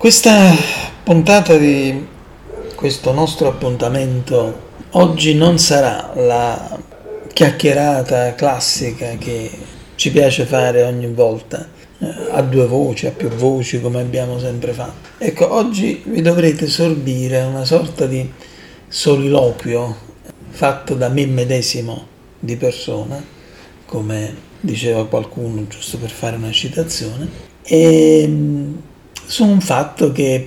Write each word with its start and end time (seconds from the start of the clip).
Questa 0.00 0.56
puntata 1.04 1.58
di 1.58 2.06
questo 2.74 3.12
nostro 3.12 3.48
appuntamento 3.48 4.68
oggi 4.92 5.34
non 5.34 5.58
sarà 5.58 6.12
la 6.14 6.78
chiacchierata 7.30 8.34
classica 8.34 9.16
che 9.18 9.50
ci 9.96 10.10
piace 10.10 10.46
fare 10.46 10.84
ogni 10.84 11.12
volta 11.12 11.68
eh, 11.98 12.06
a 12.30 12.40
due 12.40 12.66
voci, 12.66 13.08
a 13.08 13.10
più 13.10 13.28
voci 13.28 13.78
come 13.82 14.00
abbiamo 14.00 14.38
sempre 14.38 14.72
fatto. 14.72 15.08
Ecco, 15.18 15.52
oggi 15.52 16.02
vi 16.06 16.22
dovrete 16.22 16.66
sorbire 16.66 17.42
una 17.42 17.66
sorta 17.66 18.06
di 18.06 18.26
soliloquio 18.88 19.96
fatto 20.48 20.94
da 20.94 21.10
me 21.10 21.26
medesimo 21.26 22.06
di 22.38 22.56
persona, 22.56 23.22
come 23.84 24.34
diceva 24.60 25.06
qualcuno, 25.06 25.66
giusto 25.68 25.98
per 25.98 26.08
fare 26.08 26.36
una 26.36 26.52
citazione, 26.52 27.28
e 27.62 28.26
su 29.30 29.44
un 29.44 29.60
fatto 29.60 30.10
che 30.10 30.44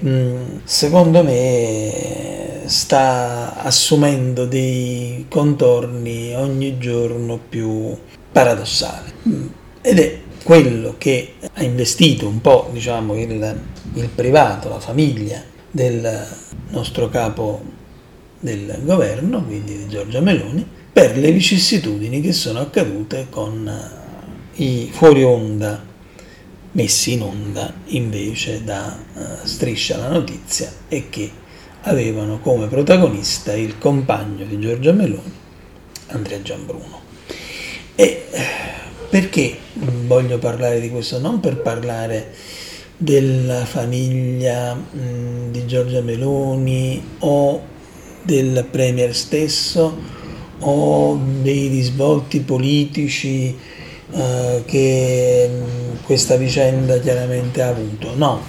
secondo 0.65 1.23
me 1.23 2.63
sta 2.65 3.55
assumendo 3.63 4.45
dei 4.45 5.25
contorni 5.29 6.35
ogni 6.35 6.77
giorno 6.79 7.39
più 7.47 7.95
paradossali. 8.29 9.13
Ed 9.79 9.99
è 9.99 10.19
quello 10.43 10.95
che 10.97 11.35
ha 11.53 11.63
investito 11.63 12.27
un 12.27 12.41
po' 12.41 12.71
diciamo, 12.73 13.17
il, 13.17 13.61
il 13.93 14.09
privato, 14.13 14.67
la 14.67 14.81
famiglia 14.81 15.41
del 15.71 16.27
nostro 16.71 17.07
capo 17.07 17.61
del 18.41 18.81
governo, 18.83 19.45
quindi 19.45 19.77
di 19.77 19.87
Giorgia 19.87 20.19
Meloni, 20.19 20.67
per 20.91 21.17
le 21.17 21.31
vicissitudini 21.31 22.19
che 22.19 22.33
sono 22.33 22.59
accadute 22.59 23.27
con 23.29 23.71
i 24.55 24.89
fuori 24.91 25.23
onda 25.23 25.91
messi 26.73 27.13
in 27.13 27.21
onda 27.21 27.73
invece 27.87 28.63
da 28.63 28.97
uh, 29.13 29.21
Striscia 29.43 29.97
la 29.97 30.09
Notizia 30.09 30.71
e 30.87 31.09
che 31.09 31.31
avevano 31.81 32.39
come 32.39 32.67
protagonista 32.67 33.53
il 33.53 33.77
compagno 33.77 34.45
di 34.45 34.59
Giorgia 34.59 34.91
Meloni, 34.91 35.31
Andrea 36.07 36.41
Giambruno. 36.41 37.01
E 37.95 38.25
perché 39.09 39.57
voglio 39.73 40.39
parlare 40.39 40.79
di 40.79 40.89
questo? 40.89 41.19
Non 41.19 41.39
per 41.39 41.57
parlare 41.57 42.33
della 42.97 43.65
famiglia 43.65 44.73
mh, 44.73 45.51
di 45.51 45.67
Giorgia 45.67 46.01
Meloni 46.01 47.03
o 47.19 47.61
del 48.23 48.65
Premier 48.71 49.13
stesso 49.13 50.21
o 50.59 51.19
dei 51.41 51.67
risvolti 51.67 52.39
politici 52.39 53.55
uh, 54.13 54.63
che 54.65 55.49
questa 56.03 56.35
vicenda 56.35 56.99
chiaramente 56.99 57.61
ha 57.61 57.69
avuto. 57.69 58.13
No, 58.15 58.41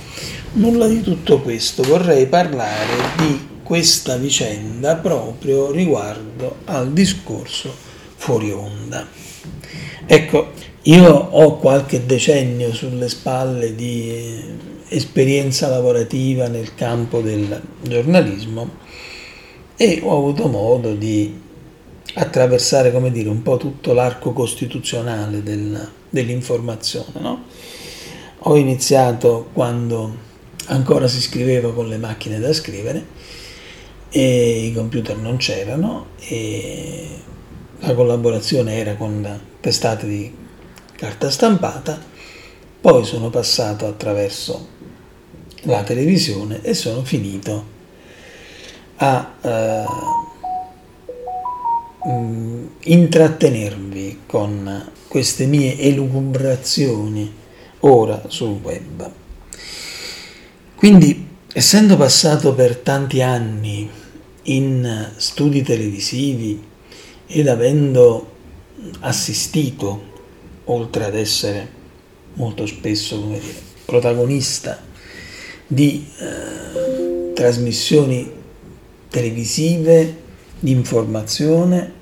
nulla 0.53 0.87
di 0.87 1.01
tutto 1.01 1.41
questo. 1.41 1.83
Vorrei 1.83 2.27
parlare 2.27 2.95
di 3.17 3.53
questa 3.62 4.17
vicenda 4.17 4.97
proprio 4.97 5.70
riguardo 5.70 6.57
al 6.67 6.92
discorso 6.92 7.75
fuori 8.17 8.53
onda. 8.53 9.07
Ecco, 10.07 10.53
io 10.83 11.11
ho 11.11 11.57
qualche 11.57 12.05
decennio 12.05 12.73
sulle 12.73 13.09
spalle 13.09 13.75
di 13.75 14.42
esperienza 14.89 15.69
lavorativa 15.69 16.47
nel 16.48 16.75
campo 16.75 17.20
del 17.20 17.61
giornalismo 17.81 18.83
e 19.77 20.01
ho 20.03 20.17
avuto 20.17 20.47
modo 20.47 20.95
di 20.95 21.41
attraversare, 22.15 22.92
come 22.92 23.11
dire, 23.11 23.29
un 23.29 23.42
po' 23.42 23.57
tutto 23.57 23.92
l'arco 23.92 24.33
costituzionale 24.33 25.42
del, 25.42 25.91
dell'informazione. 26.09 27.20
No? 27.20 27.45
Ho 28.47 28.57
iniziato 28.57 29.48
quando 29.53 30.33
ancora 30.67 31.09
si 31.09 31.20
scriveva 31.20 31.73
con 31.73 31.89
le 31.89 31.98
macchine 31.98 32.39
da 32.39 32.53
scrivere 32.53 33.07
e 34.11 34.67
i 34.67 34.73
computer 34.73 35.17
non 35.17 35.37
c'erano 35.39 36.07
e 36.20 37.09
la 37.81 37.95
collaborazione 37.95 38.77
era 38.77 38.95
con 38.95 39.41
testate 39.61 40.07
di 40.07 40.33
carta 40.97 41.31
stampata, 41.31 42.01
poi 42.81 43.05
sono 43.05 43.31
passato 43.31 43.87
attraverso 43.87 44.69
la 45.63 45.83
televisione 45.83 46.63
e 46.63 46.75
sono 46.75 47.03
finito 47.03 47.73
a 48.97 49.35
eh, 49.41 49.85
mm, 52.09 52.67
intrattenervi 52.85 54.20
con 54.27 54.91
queste 55.09 55.47
mie 55.47 55.79
elucubrazioni 55.79 57.33
ora 57.81 58.25
sul 58.29 58.59
web. 58.63 59.11
Quindi, 60.75 61.27
essendo 61.53 61.97
passato 61.97 62.55
per 62.55 62.77
tanti 62.77 63.23
anni 63.23 63.89
in 64.43 65.13
studi 65.17 65.63
televisivi 65.63 66.63
ed 67.27 67.48
avendo 67.48 68.33
assistito, 69.01 70.13
oltre 70.64 71.05
ad 71.05 71.14
essere 71.14 71.69
molto 72.35 72.67
spesso 72.67 73.20
come 73.20 73.39
dire, 73.39 73.55
protagonista 73.85 74.83
di 75.67 76.07
eh, 76.19 77.33
trasmissioni 77.33 78.31
televisive 79.09 80.23
di 80.59 80.70
informazione, 80.70 81.92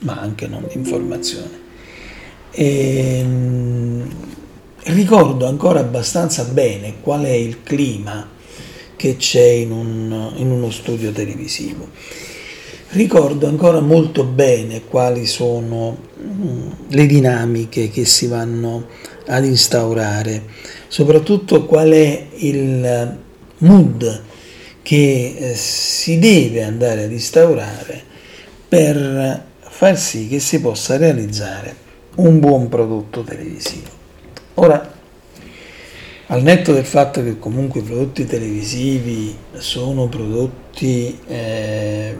ma 0.00 0.18
anche 0.18 0.46
non 0.46 0.64
di 0.68 0.76
informazione. 0.76 1.60
E, 2.50 3.24
mh, 3.24 4.10
ricordo 4.84 5.46
ancora 5.46 5.80
abbastanza 5.80 6.44
bene 6.44 7.00
qual 7.00 7.24
è 7.24 7.30
il 7.30 7.62
clima 7.62 8.28
che 8.96 9.16
c'è 9.16 9.44
in, 9.44 9.70
un, 9.70 10.32
in 10.36 10.50
uno 10.50 10.70
studio 10.70 11.12
televisivo 11.12 11.88
Ricordo 12.92 13.46
ancora 13.46 13.80
molto 13.80 14.22
bene 14.22 14.82
quali 14.84 15.24
sono 15.24 15.96
mm, 16.22 16.70
le 16.88 17.06
dinamiche 17.06 17.88
che 17.88 18.04
si 18.04 18.26
vanno 18.26 18.86
ad 19.28 19.46
instaurare, 19.46 20.42
soprattutto 20.88 21.64
qual 21.64 21.88
è 21.88 22.26
il 22.34 23.16
mood 23.58 24.22
che 24.82 25.34
eh, 25.38 25.54
si 25.54 26.18
deve 26.18 26.64
andare 26.64 27.04
ad 27.04 27.12
instaurare 27.12 28.02
per 28.68 29.44
far 29.60 29.98
sì 29.98 30.28
che 30.28 30.40
si 30.40 30.60
possa 30.60 30.96
realizzare 30.96 31.74
un 32.16 32.40
buon 32.40 32.68
prodotto 32.68 33.22
televisivo. 33.22 33.88
Ora, 34.54 35.00
al 36.26 36.42
netto 36.42 36.72
del 36.72 36.84
fatto 36.84 37.22
che 37.22 37.38
comunque 37.38 37.80
i 37.80 37.82
prodotti 37.82 38.26
televisivi 38.26 39.34
sono 39.54 40.08
prodotti 40.08 41.18
eh, 41.26 42.16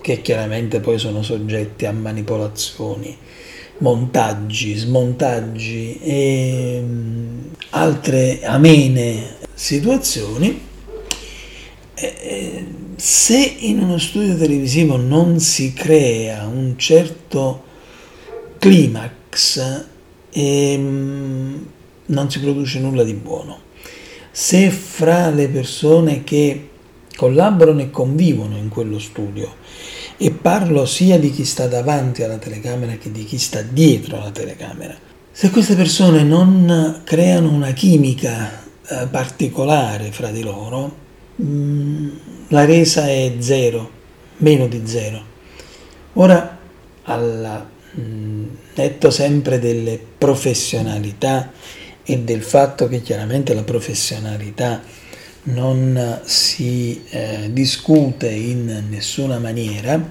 che 0.00 0.20
chiaramente 0.20 0.80
poi 0.80 0.98
sono 0.98 1.22
soggetti 1.22 1.86
a 1.86 1.92
manipolazioni, 1.92 3.16
montaggi, 3.78 4.74
smontaggi 4.76 5.98
e 6.02 6.82
mm, 6.82 7.38
altre 7.70 8.40
amene 8.44 9.36
situazioni, 9.54 10.70
se 11.94 13.56
in 13.60 13.80
uno 13.80 13.98
studio 13.98 14.36
televisivo 14.36 14.96
non 14.96 15.40
si 15.40 15.72
crea 15.72 16.46
un 16.46 16.74
certo 16.76 17.64
climax, 18.58 19.84
ehm, 20.30 21.66
non 22.06 22.30
si 22.30 22.40
produce 22.40 22.78
nulla 22.78 23.04
di 23.04 23.14
buono. 23.14 23.70
Se 24.30 24.70
fra 24.70 25.30
le 25.30 25.48
persone 25.48 26.24
che 26.24 26.68
collaborano 27.14 27.80
e 27.80 27.90
convivono 27.90 28.56
in 28.56 28.68
quello 28.68 28.98
studio 28.98 29.56
e 30.16 30.30
parlo 30.30 30.86
sia 30.86 31.18
di 31.18 31.30
chi 31.30 31.44
sta 31.44 31.66
davanti 31.66 32.22
alla 32.22 32.38
telecamera 32.38 32.94
che 32.94 33.10
di 33.10 33.24
chi 33.24 33.38
sta 33.38 33.62
dietro 33.62 34.16
alla 34.16 34.30
telecamera. 34.30 34.94
Se 35.30 35.50
queste 35.50 35.74
persone 35.74 36.22
non 36.22 37.00
creano 37.04 37.50
una 37.50 37.72
chimica 37.72 38.64
eh, 38.86 39.06
particolare 39.10 40.12
fra 40.12 40.30
di 40.30 40.42
loro, 40.42 41.00
mm, 41.40 42.08
la 42.48 42.64
resa 42.64 43.06
è 43.06 43.34
zero, 43.38 43.90
meno 44.38 44.66
di 44.66 44.82
zero. 44.84 45.30
Ora, 46.14 46.58
al 47.04 47.66
mm, 47.98 48.44
netto 48.74 49.10
sempre 49.10 49.58
delle 49.58 50.00
professionalità 50.18 51.52
e 52.04 52.18
del 52.18 52.42
fatto 52.42 52.88
che 52.88 53.00
chiaramente 53.00 53.54
la 53.54 53.62
professionalità 53.62 54.82
non 55.44 56.20
si 56.24 57.02
eh, 57.10 57.48
discute 57.52 58.28
in 58.28 58.86
nessuna 58.88 59.38
maniera, 59.38 60.10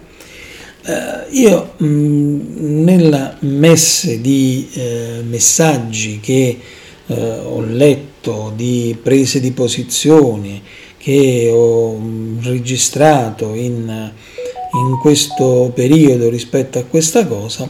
eh, 0.84 1.28
io 1.30 1.74
mh, 1.78 1.86
mm, 1.86 2.84
nella 2.84 3.38
messe 3.42 4.20
di 4.20 4.70
eh, 4.74 5.22
messaggi 5.24 6.20
che 6.20 6.60
eh, 7.06 7.14
ho 7.14 7.62
letto, 7.62 8.52
di 8.56 8.98
prese 9.02 9.40
di 9.40 9.52
posizione 9.52 10.62
che 11.02 11.50
ho 11.52 11.98
mm, 11.98 12.44
registrato 12.44 13.56
in, 13.56 13.90
in 13.90 15.00
questo 15.02 15.72
periodo 15.74 16.30
rispetto 16.30 16.78
a 16.78 16.84
questa 16.84 17.26
cosa, 17.26 17.68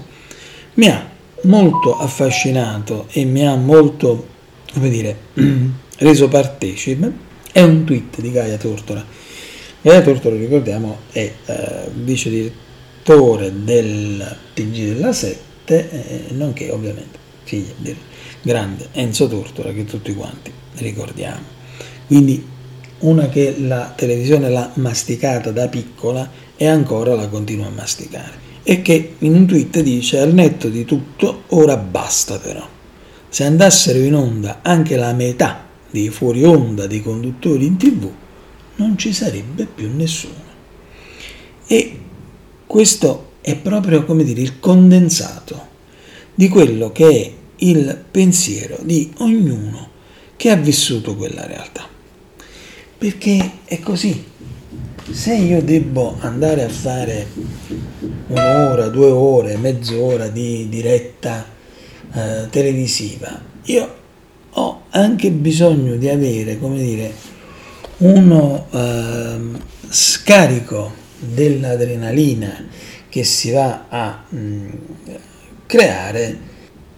mi 0.74 0.88
ha 0.88 1.10
molto 1.44 1.98
affascinato 1.98 3.07
e 3.10 3.24
mi 3.24 3.48
ha 3.48 3.56
molto, 3.56 4.28
come 4.74 4.89
dire, 4.89 5.18
reso 6.00 6.28
partecipe 6.28 7.30
È 7.54 7.62
un 7.62 7.86
tweet 7.86 8.19
di 8.19 8.31
Gaia 8.31 8.57
Tortora. 8.57 9.04
Gaia 9.81 10.01
Tortora, 10.01 10.36
ricordiamo, 10.36 11.00
è 11.12 11.31
eh, 11.45 11.89
vice 11.94 12.30
direttore 12.30 13.63
del 13.63 14.38
TG 14.54 14.94
della 14.94 15.13
7, 15.13 15.89
eh, 15.89 16.33
nonché 16.33 16.69
ovviamente 16.69 17.18
figlia 17.44 17.74
del 17.78 17.95
grande 18.42 18.89
Enzo 18.92 19.28
Tortora 19.28 19.72
che 19.72 19.86
tutti 19.86 20.13
quanti 20.13 20.51
ricordiamo. 20.75 21.60
Quindi 22.07 22.60
una 23.01 23.30
che 23.30 23.56
la 23.59 23.94
televisione 23.95 24.50
l'ha 24.50 24.71
masticata 24.75 25.51
da 25.51 25.68
piccola 25.68 26.30
e 26.56 26.68
ancora 26.68 27.15
la 27.15 27.27
continua 27.27 27.68
a 27.68 27.71
masticare. 27.71 28.50
E 28.63 28.81
che 28.81 29.15
in 29.19 29.33
un 29.33 29.48
tweet 29.48 29.81
dice 29.81 30.19
al 30.19 30.33
netto 30.33 30.69
di 30.69 30.86
tutto 30.86 31.44
ora 31.48 31.77
basta 31.77 32.38
però. 32.39 32.68
Se 33.30 33.44
andassero 33.44 34.00
in 34.00 34.15
onda 34.15 34.59
anche 34.62 34.95
la 34.98 35.13
metà 35.13 35.68
dei 35.89 36.09
fuori 36.09 36.44
onda 36.44 36.88
dei 36.88 37.01
conduttori 37.01 37.65
in 37.65 37.77
tv 37.77 38.09
non 38.75 38.98
ci 38.98 39.13
sarebbe 39.13 39.65
più 39.65 39.89
nessuno. 39.94 40.50
E 41.68 42.00
questo 42.68 43.31
è 43.42 43.56
proprio 43.56 44.06
come 44.06 44.24
dire 44.24 44.42
il 44.42 44.59
condensato 44.59 45.69
di 46.33 46.47
quello 46.47 46.92
che 46.92 47.07
è 47.07 47.33
il 47.57 48.04
pensiero 48.09 48.77
di 48.81 49.12
ognuno 49.18 49.89
che 50.36 50.50
ha 50.50 50.56
vissuto 50.56 51.15
quella 51.15 51.45
realtà. 51.45 51.88
Perché 53.01 53.53
è 53.65 53.80
così. 53.80 54.24
Se 55.09 55.33
io 55.33 55.63
devo 55.63 56.18
andare 56.19 56.63
a 56.63 56.69
fare 56.69 57.25
un'ora, 58.27 58.89
due 58.89 59.09
ore, 59.09 59.57
mezz'ora 59.57 60.27
di 60.27 60.69
diretta 60.69 61.44
eh, 62.13 62.48
televisiva, 62.51 63.42
io 63.63 63.95
ho 64.51 64.81
anche 64.92 65.31
bisogno 65.31 65.95
di 65.95 66.09
avere, 66.09 66.59
come 66.59 66.77
dire, 66.77 67.12
uno 67.98 68.68
eh, 68.69 69.39
scarico 69.89 70.94
dell'adrenalina 71.18 72.68
che 73.09 73.24
si 73.24 73.50
va 73.50 73.86
a 73.89 74.25
mh, 74.30 74.38
mm, 74.38 74.69
creare 75.65 76.39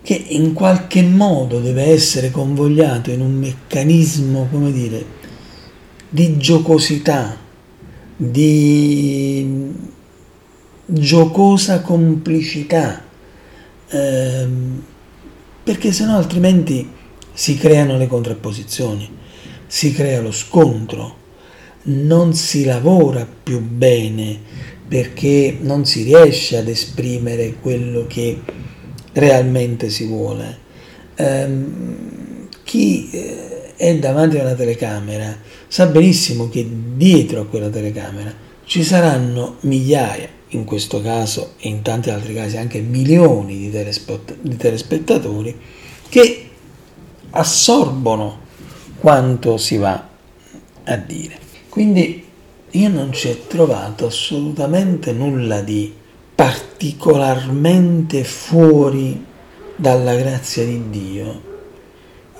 che 0.01 0.21
in 0.27 0.51
qualche 0.51 1.01
modo 1.01 1.61
deve 1.61 1.83
essere 1.83 2.29
convogliato 2.29 3.09
in 3.09 3.21
un 3.21 3.35
meccanismo, 3.35 4.49
come 4.51 4.69
dire, 4.73 5.21
di 6.13 6.37
giocosità, 6.37 7.35
di 8.15 9.73
giocosa 10.85 11.81
complicità, 11.81 13.03
ehm, 13.89 14.83
perché 15.63 15.91
sennò 15.91 16.15
altrimenti 16.15 16.87
si 17.33 17.57
creano 17.57 17.97
le 17.97 18.05
contrapposizioni, 18.05 19.09
si 19.65 19.91
crea 19.91 20.21
lo 20.21 20.31
scontro, 20.31 21.17
non 21.85 22.35
si 22.35 22.63
lavora 22.63 23.27
più 23.43 23.59
bene 23.59 24.39
perché 24.87 25.57
non 25.61 25.83
si 25.83 26.03
riesce 26.03 26.57
ad 26.57 26.67
esprimere 26.67 27.55
quello 27.59 28.05
che 28.05 28.39
realmente 29.13 29.89
si 29.89 30.05
vuole. 30.05 30.59
Ehm, 31.15 32.49
chi 32.63 33.09
eh, 33.09 33.52
è 33.75 33.97
davanti 33.97 34.37
a 34.37 34.41
una 34.41 34.53
telecamera 34.53 35.37
sa 35.67 35.87
benissimo 35.87 36.49
che 36.49 36.67
dietro 36.95 37.41
a 37.41 37.45
quella 37.45 37.69
telecamera 37.69 38.33
ci 38.65 38.83
saranno 38.83 39.57
migliaia, 39.61 40.29
in 40.49 40.63
questo 40.65 41.01
caso 41.01 41.53
e 41.59 41.67
in 41.67 41.81
tanti 41.81 42.09
altri 42.09 42.33
casi 42.33 42.57
anche 42.57 42.79
milioni 42.79 43.57
di, 43.57 43.71
telespett- 43.71 44.35
di 44.41 44.55
telespettatori 44.55 45.59
che 46.09 46.49
assorbono 47.31 48.39
quanto 48.99 49.57
si 49.57 49.77
va 49.77 50.07
a 50.83 50.95
dire. 50.97 51.37
Quindi 51.69 52.23
io 52.71 52.89
non 52.89 53.11
ci 53.11 53.27
ho 53.27 53.37
trovato 53.47 54.05
assolutamente 54.05 55.11
nulla 55.11 55.61
di 55.61 55.93
particolarmente 56.35 58.23
fuori 58.23 59.25
dalla 59.75 60.15
grazia 60.15 60.63
di 60.63 60.89
Dio 60.89 61.51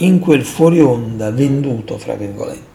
in 0.04 0.20
quel 0.20 0.44
fuori 0.44 0.82
onda 0.82 1.32
venduto, 1.32 1.98
fra 1.98 2.16
virgolette 2.16 2.74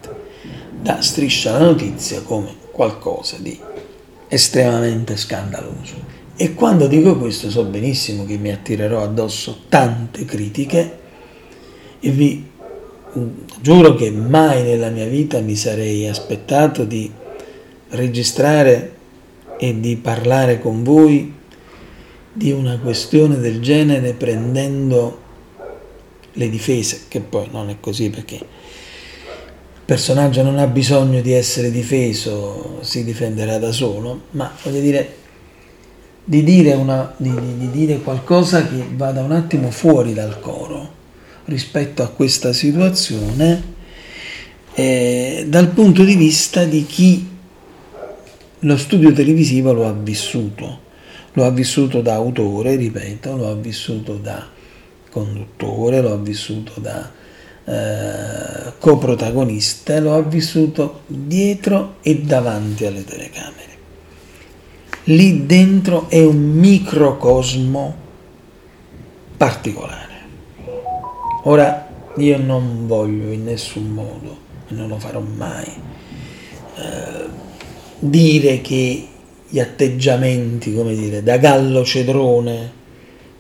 da 0.80 1.00
Striscia 1.02 1.52
la 1.52 1.64
Notizia 1.66 2.22
come 2.22 2.54
qualcosa 2.72 3.36
di 3.38 3.58
estremamente 4.28 5.16
scandaloso. 5.16 6.16
E 6.36 6.54
quando 6.54 6.86
dico 6.86 7.18
questo 7.18 7.50
so 7.50 7.64
benissimo 7.64 8.24
che 8.24 8.36
mi 8.36 8.52
attirerò 8.52 9.02
addosso 9.02 9.62
tante 9.68 10.24
critiche 10.24 10.98
e 11.98 12.10
vi 12.10 12.46
giuro 13.60 13.94
che 13.94 14.10
mai 14.10 14.62
nella 14.62 14.90
mia 14.90 15.06
vita 15.06 15.40
mi 15.40 15.56
sarei 15.56 16.06
aspettato 16.06 16.84
di 16.84 17.10
registrare 17.90 18.94
e 19.58 19.80
di 19.80 19.96
parlare 19.96 20.60
con 20.60 20.84
voi 20.84 21.34
di 22.32 22.52
una 22.52 22.78
questione 22.78 23.38
del 23.38 23.60
genere 23.60 24.12
prendendo 24.12 25.26
le 26.32 26.50
difese, 26.50 27.02
che 27.08 27.20
poi 27.20 27.48
non 27.50 27.70
è 27.70 27.76
così 27.80 28.10
perché 28.10 28.38
personaggio 29.88 30.42
non 30.42 30.58
ha 30.58 30.66
bisogno 30.66 31.22
di 31.22 31.32
essere 31.32 31.70
difeso, 31.70 32.80
si 32.82 33.04
difenderà 33.04 33.56
da 33.56 33.72
solo, 33.72 34.24
ma 34.32 34.52
voglio 34.62 34.80
dire, 34.80 35.16
di 36.24 36.44
dire, 36.44 36.74
una, 36.74 37.14
di, 37.16 37.32
di 37.56 37.70
dire 37.70 38.00
qualcosa 38.00 38.68
che 38.68 38.84
vada 38.94 39.22
un 39.22 39.32
attimo 39.32 39.70
fuori 39.70 40.12
dal 40.12 40.40
coro 40.40 40.96
rispetto 41.46 42.02
a 42.02 42.08
questa 42.08 42.52
situazione 42.52 43.76
eh, 44.74 45.46
dal 45.48 45.68
punto 45.68 46.04
di 46.04 46.16
vista 46.16 46.64
di 46.64 46.84
chi 46.84 47.26
lo 48.58 48.76
studio 48.76 49.10
televisivo 49.12 49.72
lo 49.72 49.86
ha 49.86 49.92
vissuto, 49.92 50.80
lo 51.32 51.46
ha 51.46 51.50
vissuto 51.50 52.02
da 52.02 52.12
autore, 52.12 52.76
ripeto, 52.76 53.36
lo 53.36 53.48
ha 53.48 53.54
vissuto 53.54 54.16
da 54.16 54.56
conduttore, 55.10 56.00
lo 56.00 56.12
ha 56.12 56.16
vissuto 56.16 56.80
da 56.80 57.18
eh, 57.68 58.72
coprotagonista 58.78 60.00
lo 60.00 60.14
ha 60.14 60.22
vissuto 60.22 61.02
dietro 61.06 61.96
e 62.00 62.20
davanti 62.20 62.86
alle 62.86 63.04
telecamere. 63.04 63.76
Lì 65.04 65.44
dentro 65.44 66.08
è 66.08 66.24
un 66.24 66.38
microcosmo 66.38 67.94
particolare. 69.36 70.16
Ora 71.44 71.88
io 72.16 72.38
non 72.38 72.86
voglio 72.86 73.30
in 73.32 73.44
nessun 73.44 73.90
modo, 73.90 74.38
e 74.68 74.74
non 74.74 74.88
lo 74.88 74.98
farò 74.98 75.20
mai, 75.20 75.66
eh, 75.66 77.28
dire 77.98 78.62
che 78.62 79.08
gli 79.46 79.60
atteggiamenti, 79.60 80.74
come 80.74 80.94
dire, 80.94 81.22
da 81.22 81.36
gallo 81.36 81.84
cedrone 81.84 82.72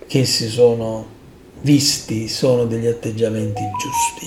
che 0.06 0.26
si 0.26 0.48
sono 0.48 1.16
visti 1.60 2.28
sono 2.28 2.64
degli 2.64 2.86
atteggiamenti 2.86 3.62
giusti, 3.62 4.26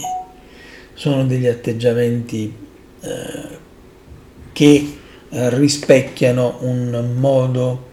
sono 0.93 1.25
degli 1.25 1.47
atteggiamenti 1.47 2.53
eh, 3.01 3.59
che 4.51 4.97
eh, 5.29 5.50
rispecchiano 5.57 6.57
un 6.61 7.15
modo 7.17 7.89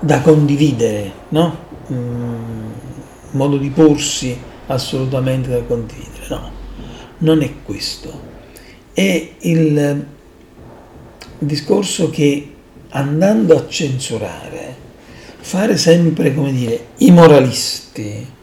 da 0.00 0.20
condividere, 0.20 1.10
no? 1.30 1.66
un 1.88 2.70
modo 3.32 3.56
di 3.56 3.70
porsi 3.70 4.38
assolutamente 4.66 5.48
da 5.48 5.62
condividere, 5.62 6.26
no, 6.28 6.50
non 7.18 7.42
è 7.42 7.50
questo. 7.64 8.26
È 8.92 9.30
il 9.40 10.06
discorso 11.38 12.10
che 12.10 12.54
andando 12.90 13.56
a 13.56 13.66
censurare, 13.68 14.76
fare 15.38 15.76
sempre, 15.76 16.34
come 16.34 16.52
dire, 16.52 16.86
i 16.98 17.10
moralisti, 17.10 18.36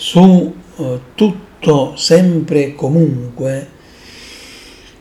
su 0.00 0.54
eh, 0.78 1.00
tutto 1.14 1.94
sempre 1.94 2.68
e 2.68 2.74
comunque, 2.74 3.68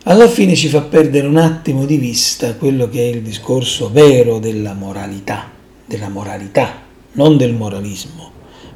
alla 0.04 0.28
fine 0.28 0.56
ci 0.56 0.68
fa 0.68 0.82
perdere 0.82 1.26
un 1.26 1.38
attimo 1.38 1.86
di 1.86 1.96
vista 1.96 2.56
quello 2.56 2.90
che 2.90 3.00
è 3.00 3.06
il 3.06 3.22
discorso 3.22 3.90
vero 3.90 4.40
della 4.40 4.74
moralità, 4.74 5.50
della 5.86 6.10
moralità, 6.10 6.82
non 7.14 7.38
del 7.38 7.54
moralismo, 7.54 8.30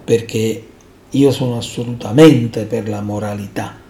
perché 0.05 0.63
io 1.09 1.31
sono 1.31 1.57
assolutamente 1.57 2.63
per 2.63 2.87
la 2.87 3.01
moralità 3.01 3.81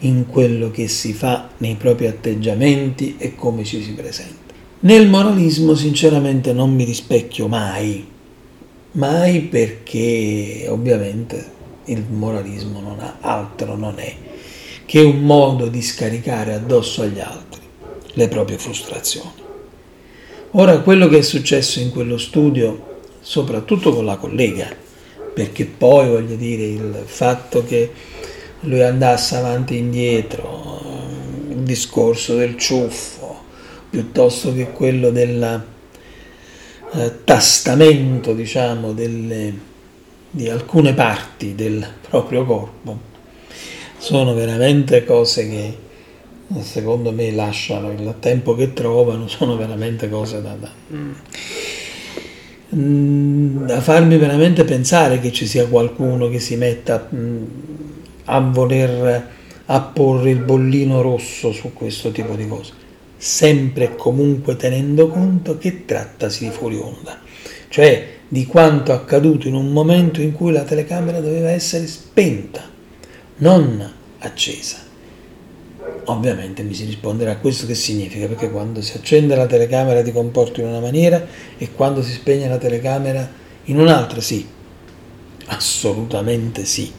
in 0.00 0.26
quello 0.26 0.70
che 0.70 0.88
si 0.88 1.14
fa 1.14 1.48
nei 1.56 1.76
propri 1.76 2.06
atteggiamenti 2.06 3.16
e 3.16 3.34
come 3.34 3.64
ci 3.64 3.82
si 3.82 3.92
presenta. 3.92 4.52
Nel 4.80 5.08
moralismo 5.08 5.74
sinceramente 5.74 6.52
non 6.52 6.74
mi 6.74 6.84
rispecchio 6.84 7.48
mai, 7.48 8.06
mai 8.92 9.40
perché 9.40 10.66
ovviamente 10.68 11.56
il 11.88 12.04
moralismo 12.08 12.80
non 12.80 13.00
ha 13.00 13.16
altro, 13.20 13.76
non 13.76 13.98
è 13.98 14.14
che 14.86 15.00
un 15.00 15.20
modo 15.20 15.66
di 15.66 15.82
scaricare 15.82 16.54
addosso 16.54 17.02
agli 17.02 17.20
altri 17.20 17.60
le 18.14 18.28
proprie 18.28 18.56
frustrazioni. 18.56 19.46
Ora 20.52 20.80
quello 20.80 21.08
che 21.08 21.18
è 21.18 21.22
successo 21.22 21.78
in 21.78 21.90
quello 21.90 22.16
studio, 22.16 23.00
soprattutto 23.20 23.92
con 23.94 24.06
la 24.06 24.16
collega, 24.16 24.66
perché 25.34 25.66
poi 25.66 26.08
voglio 26.08 26.36
dire 26.36 26.62
il 26.62 27.02
fatto 27.04 27.62
che 27.64 27.92
lui 28.60 28.82
andasse 28.82 29.36
avanti 29.36 29.74
e 29.74 29.78
indietro, 29.78 30.78
discorso 31.68 32.34
del 32.34 32.56
ciuffo, 32.56 33.42
piuttosto 33.90 34.54
che 34.54 34.70
quello 34.72 35.10
del 35.10 35.64
eh, 36.94 37.12
tastamento, 37.24 38.32
diciamo, 38.32 38.92
delle, 38.92 39.52
di 40.30 40.48
alcune 40.48 40.94
parti 40.94 41.54
del 41.54 41.86
proprio 42.08 42.44
corpo, 42.44 42.98
sono 43.98 44.34
veramente 44.34 45.04
cose 45.04 45.48
che 45.48 45.86
secondo 46.62 47.12
me 47.12 47.30
lasciano 47.32 47.90
il 47.90 48.14
tempo 48.20 48.54
che 48.54 48.72
trovano, 48.72 49.28
sono 49.28 49.56
veramente 49.56 50.08
cose 50.08 50.42
da, 50.42 50.56
da, 50.58 50.70
mm, 52.74 53.66
da 53.66 53.80
farmi 53.80 54.16
veramente 54.16 54.64
pensare 54.64 55.20
che 55.20 55.32
ci 55.32 55.46
sia 55.46 55.66
qualcuno 55.66 56.28
che 56.28 56.38
si 56.38 56.56
metta 56.56 57.08
mm, 57.12 57.44
a 58.24 58.40
voler 58.40 59.36
apporre 59.66 60.30
il 60.30 60.38
bollino 60.38 61.02
rosso 61.02 61.52
su 61.52 61.72
questo 61.74 62.10
tipo 62.10 62.34
di 62.34 62.46
cose, 62.46 62.72
sempre 63.16 63.84
e 63.84 63.96
comunque 63.96 64.56
tenendo 64.56 65.08
conto 65.08 65.58
che 65.58 65.84
trattasi 65.84 66.44
di 66.44 66.50
fuori 66.50 66.76
onda, 66.76 67.20
cioè 67.68 68.16
di 68.28 68.44
quanto 68.44 68.92
accaduto 68.92 69.48
in 69.48 69.54
un 69.54 69.72
momento 69.72 70.20
in 70.20 70.32
cui 70.32 70.52
la 70.52 70.64
telecamera 70.64 71.20
doveva 71.20 71.50
essere 71.50 71.86
spenta, 71.86 72.62
non 73.36 73.92
accesa. 74.18 74.76
Ovviamente 76.04 76.62
mi 76.62 76.74
si 76.74 76.84
risponderà 76.84 77.36
questo 77.36 77.66
che 77.66 77.74
significa, 77.74 78.26
perché 78.26 78.50
quando 78.50 78.82
si 78.82 78.96
accende 78.96 79.34
la 79.34 79.46
telecamera 79.46 80.02
ti 80.02 80.12
comporti 80.12 80.60
in 80.60 80.66
una 80.66 80.80
maniera 80.80 81.26
e 81.56 81.72
quando 81.72 82.02
si 82.02 82.12
spegne 82.12 82.48
la 82.48 82.58
telecamera 82.58 83.30
in 83.64 83.78
un'altra, 83.78 84.20
sì, 84.20 84.46
assolutamente 85.46 86.64
sì. 86.64 86.92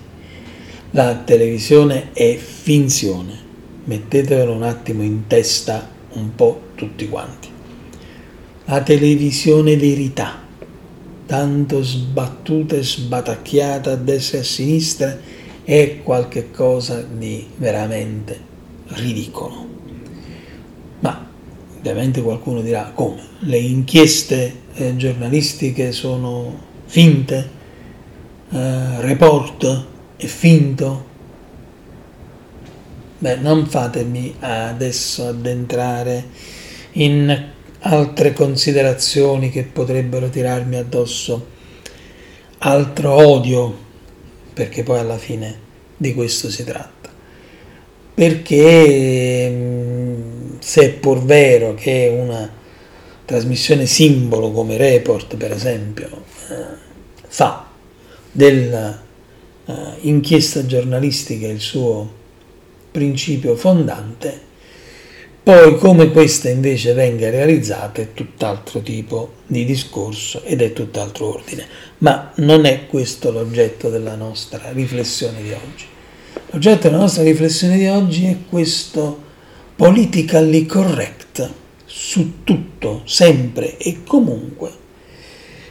La 0.91 1.15
televisione 1.15 2.12
è 2.13 2.36
finzione, 2.36 3.33
mettetevelo 3.83 4.51
un 4.51 4.63
attimo 4.63 5.03
in 5.03 5.27
testa 5.27 5.88
un 6.13 6.33
po' 6.33 6.62
tutti 6.74 7.07
quanti. 7.07 7.48
La 8.65 8.81
televisione 8.81 9.77
verità 9.77 10.48
tanto 11.29 11.83
sbattuta 11.83 12.75
e 12.75 12.81
sbatacchiata 12.81 13.91
a 13.91 13.95
destra 13.95 14.39
e 14.39 14.41
a 14.41 14.43
sinistra, 14.43 15.19
è 15.63 16.00
qualcosa 16.01 17.03
di 17.03 17.45
veramente 17.57 18.39
ridicolo. 18.88 19.67
Ma 21.01 21.29
ovviamente 21.77 22.24
qualcuno 22.24 22.62
dirà 22.62 22.89
come? 22.95 23.21
Le 23.41 23.59
inchieste 23.59 24.62
eh, 24.74 24.95
giornalistiche 24.95 25.91
sono 25.91 26.51
finte? 26.86 27.50
Eh, 28.50 29.01
report 29.01 29.86
è 30.15 30.25
finto? 30.25 31.05
Beh, 33.19 33.36
non 33.36 33.67
fatemi 33.67 34.33
adesso 34.39 35.27
addentrare 35.27 36.25
in 36.93 37.51
altre 37.81 38.33
considerazioni 38.33 39.50
che 39.50 39.63
potrebbero 39.63 40.29
tirarmi 40.29 40.75
addosso, 40.75 41.48
altro 42.59 43.12
odio, 43.12 43.88
perché 44.53 44.83
poi 44.83 45.00
alla 45.00 45.17
fine 45.17 45.67
di 45.95 46.13
questo 46.13 46.50
si 46.50 46.63
tratta. 46.63 47.09
Perché 48.13 49.55
se 50.59 50.81
è 50.81 50.93
pur 50.93 51.24
vero 51.24 51.74
che 51.74 52.13
una 52.13 52.57
trasmissione 53.24 53.86
simbolo 53.86 54.51
come 54.51 54.75
Report, 54.75 55.38
per 55.38 55.51
esempio, 55.51 56.24
eh, 56.50 56.88
fa 57.27 57.67
dell'inchiesta 58.31 60.59
eh, 60.59 60.65
giornalistica 60.65 61.48
il 61.48 61.59
suo 61.59 62.17
principio 62.91 63.55
fondante, 63.55 64.48
poi 65.50 65.79
come 65.79 66.12
questa 66.12 66.48
invece 66.48 66.94
venga 66.94 67.32
realizzata 67.32 68.03
è 68.03 68.13
tutt'altro 68.13 68.82
tipo 68.82 69.38
di 69.48 69.65
discorso 69.65 70.44
ed 70.44 70.62
è 70.62 70.74
tutt'altro 70.74 71.34
ordine, 71.34 71.65
ma 72.00 72.32
non 72.36 72.65
è 72.65 72.86
questo 72.86 73.32
l'oggetto 73.32 73.89
della 73.89 74.13
nostra 74.13 74.70
riflessione 74.72 75.41
di 75.41 75.51
oggi. 75.51 75.86
L'oggetto 76.51 76.88
della 76.88 77.00
nostra 77.00 77.24
riflessione 77.24 77.77
di 77.77 77.88
oggi 77.88 78.25
è 78.25 78.38
questo 78.48 79.20
politically 79.75 80.68
correct 80.68 81.50
su 81.84 82.44
tutto, 82.44 83.01
sempre 83.06 83.75
e 83.77 84.03
comunque, 84.06 84.70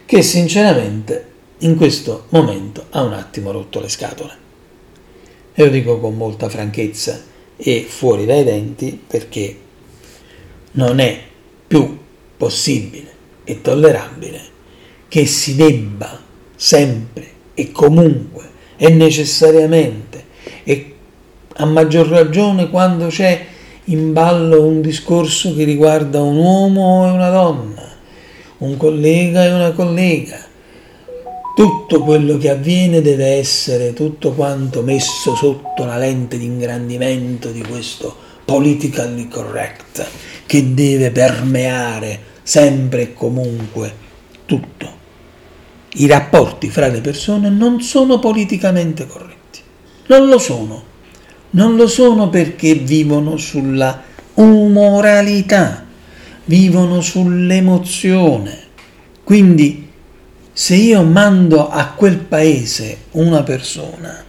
che 0.06 0.22
sinceramente 0.22 1.26
in 1.58 1.76
questo 1.76 2.24
momento 2.30 2.86
ha 2.90 3.02
un 3.02 3.12
attimo 3.12 3.52
rotto 3.52 3.78
le 3.78 3.88
scatole. 3.88 4.32
E 5.54 5.64
lo 5.64 5.70
dico 5.70 6.00
con 6.00 6.16
molta 6.16 6.48
franchezza 6.48 7.22
e 7.56 7.86
fuori 7.88 8.26
dai 8.26 8.42
denti 8.42 9.00
perché 9.06 9.66
non 10.72 10.98
è 10.98 11.20
più 11.66 11.98
possibile 12.36 13.12
e 13.44 13.60
tollerabile 13.60 14.40
che 15.08 15.26
si 15.26 15.56
debba 15.56 16.20
sempre 16.54 17.26
e 17.54 17.72
comunque 17.72 18.46
e 18.76 18.90
necessariamente 18.90 20.24
e 20.64 20.94
a 21.54 21.64
maggior 21.64 22.06
ragione 22.06 22.68
quando 22.68 23.08
c'è 23.08 23.46
in 23.84 24.12
ballo 24.12 24.64
un 24.64 24.80
discorso 24.80 25.54
che 25.54 25.64
riguarda 25.64 26.20
un 26.20 26.36
uomo 26.36 27.06
e 27.06 27.10
una 27.10 27.30
donna, 27.30 27.82
un 28.58 28.76
collega 28.76 29.44
e 29.44 29.52
una 29.52 29.72
collega, 29.72 30.38
tutto 31.56 32.02
quello 32.02 32.36
che 32.36 32.50
avviene 32.50 33.00
deve 33.00 33.26
essere 33.36 33.94
tutto 33.94 34.32
quanto 34.32 34.82
messo 34.82 35.34
sotto 35.34 35.84
la 35.84 35.96
lente 35.96 36.38
di 36.38 36.44
ingrandimento 36.44 37.50
di 37.50 37.62
questo 37.62 38.14
politically 38.44 39.26
correct 39.26 40.06
che 40.48 40.72
deve 40.72 41.10
permeare 41.10 42.18
sempre 42.42 43.02
e 43.02 43.12
comunque 43.12 43.94
tutto. 44.46 44.96
I 45.92 46.06
rapporti 46.06 46.70
fra 46.70 46.88
le 46.88 47.02
persone 47.02 47.50
non 47.50 47.82
sono 47.82 48.18
politicamente 48.18 49.06
corretti, 49.06 49.60
non 50.06 50.26
lo 50.26 50.38
sono, 50.38 50.82
non 51.50 51.76
lo 51.76 51.86
sono 51.86 52.30
perché 52.30 52.76
vivono 52.76 53.36
sulla 53.36 54.02
umoralità, 54.34 55.84
vivono 56.46 57.02
sull'emozione. 57.02 58.58
Quindi 59.24 59.86
se 60.50 60.76
io 60.76 61.02
mando 61.02 61.68
a 61.68 61.92
quel 61.94 62.16
paese 62.16 63.00
una 63.12 63.42
persona, 63.42 64.24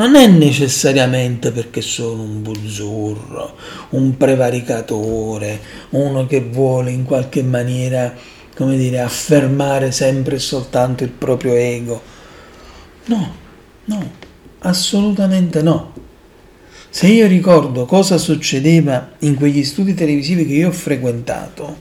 non 0.00 0.16
è 0.16 0.26
necessariamente 0.26 1.50
perché 1.52 1.82
sono 1.82 2.22
un 2.22 2.40
buzzurro, 2.40 3.54
un 3.90 4.16
prevaricatore, 4.16 5.60
uno 5.90 6.26
che 6.26 6.40
vuole 6.40 6.90
in 6.90 7.04
qualche 7.04 7.42
maniera, 7.42 8.14
come 8.56 8.78
dire, 8.78 9.00
affermare 9.00 9.92
sempre 9.92 10.36
e 10.36 10.38
soltanto 10.38 11.04
il 11.04 11.10
proprio 11.10 11.52
ego. 11.52 12.00
No, 13.06 13.34
no, 13.84 14.10
assolutamente 14.60 15.60
no. 15.60 15.92
Se 16.88 17.06
io 17.06 17.26
ricordo 17.26 17.84
cosa 17.84 18.16
succedeva 18.16 19.10
in 19.18 19.34
quegli 19.34 19.62
studi 19.62 19.92
televisivi 19.92 20.46
che 20.46 20.54
io 20.54 20.68
ho 20.68 20.72
frequentato, 20.72 21.78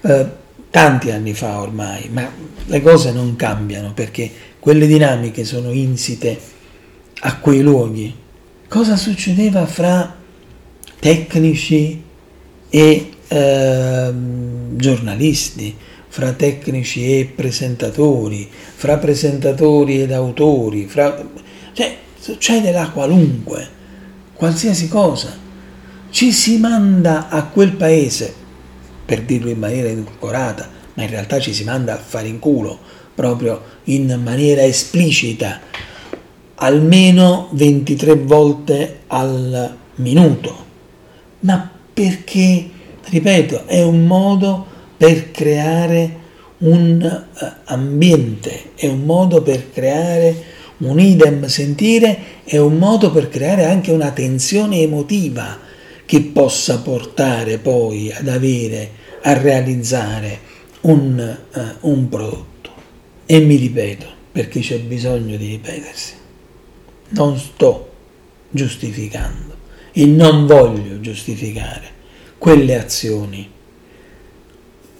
eh, 0.00 0.26
tanti 0.68 1.12
anni 1.12 1.32
fa 1.32 1.60
ormai, 1.60 2.08
ma 2.10 2.28
le 2.66 2.82
cose 2.82 3.12
non 3.12 3.36
cambiano 3.36 3.92
perché 3.92 4.28
quelle 4.58 4.88
dinamiche 4.88 5.44
sono 5.44 5.70
insite 5.70 6.58
a 7.20 7.38
quei 7.38 7.60
luoghi. 7.60 8.14
Cosa 8.68 8.96
succedeva 8.96 9.66
fra 9.66 10.16
tecnici 10.98 12.02
e 12.68 13.10
eh, 13.28 14.12
giornalisti, 14.76 15.74
fra 16.08 16.32
tecnici 16.32 17.18
e 17.18 17.32
presentatori, 17.34 18.48
fra 18.50 18.98
presentatori 18.98 20.02
ed 20.02 20.12
autori, 20.12 20.86
fra... 20.86 21.24
cioè 21.72 21.96
succede 22.18 22.72
la 22.72 22.90
qualunque, 22.90 23.68
qualsiasi 24.34 24.88
cosa. 24.88 25.36
Ci 26.10 26.32
si 26.32 26.58
manda 26.58 27.28
a 27.28 27.44
quel 27.44 27.72
paese 27.72 28.34
per 29.04 29.22
dirlo 29.22 29.50
in 29.50 29.58
maniera 29.58 29.88
edulcorata, 29.88 30.68
ma 30.94 31.02
in 31.02 31.10
realtà 31.10 31.38
ci 31.38 31.52
si 31.52 31.64
manda 31.64 31.94
a 31.94 31.98
fare 31.98 32.28
in 32.28 32.38
culo, 32.38 32.78
proprio 33.14 33.62
in 33.84 34.20
maniera 34.22 34.62
esplicita, 34.62 35.60
almeno 36.62 37.48
23 37.52 38.16
volte 38.16 39.00
al 39.08 39.76
minuto. 39.96 40.68
Ma 41.40 41.70
perché, 41.92 42.68
ripeto, 43.04 43.66
è 43.66 43.82
un 43.82 44.06
modo 44.06 44.66
per 44.96 45.30
creare 45.30 46.18
un 46.58 47.02
eh, 47.02 47.52
ambiente, 47.64 48.72
è 48.74 48.86
un 48.86 49.04
modo 49.04 49.42
per 49.42 49.70
creare 49.70 50.58
un 50.78 50.98
idem 50.98 51.46
sentire, 51.46 52.18
è 52.44 52.58
un 52.58 52.76
modo 52.76 53.10
per 53.10 53.28
creare 53.28 53.64
anche 53.64 53.90
una 53.90 54.10
tensione 54.10 54.80
emotiva 54.80 55.58
che 56.04 56.20
possa 56.22 56.80
portare 56.80 57.58
poi 57.58 58.12
ad 58.12 58.28
avere 58.28 58.98
a 59.22 59.34
realizzare 59.34 60.38
un, 60.82 61.38
uh, 61.54 61.88
un 61.88 62.08
prodotto. 62.08 62.70
E 63.26 63.40
mi 63.40 63.56
ripeto, 63.56 64.06
perché 64.32 64.60
c'è 64.60 64.78
bisogno 64.80 65.36
di 65.36 65.46
ripetersi. 65.48 66.19
Non 67.10 67.38
sto 67.38 67.90
giustificando 68.50 69.54
e 69.92 70.06
non 70.06 70.46
voglio 70.46 71.00
giustificare 71.00 71.98
quelle 72.38 72.78
azioni 72.78 73.50